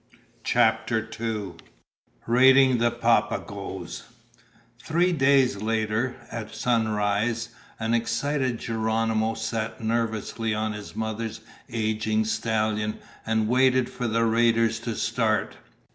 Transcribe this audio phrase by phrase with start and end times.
[0.43, 1.57] CHAPTER TWO
[2.25, 4.01] Raiding the Papagoes
[4.81, 12.97] Three days later, at sunrise, an excited Geronimo sat nervously on his mother's aging stallion
[13.27, 15.57] and waited for the raiders to start.